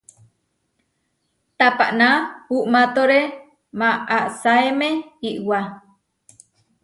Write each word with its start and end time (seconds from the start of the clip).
Tapaná 1.57 2.09
uʼmátore 2.55 3.19
maʼasáeme 3.79 4.89
iʼwá. 5.29 5.59